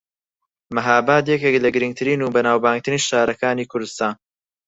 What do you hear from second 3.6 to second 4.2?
کوردستان